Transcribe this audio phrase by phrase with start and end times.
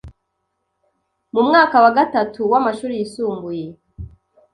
[1.33, 3.65] mu mwaka wa Gatatu w’amashuri yisumbuye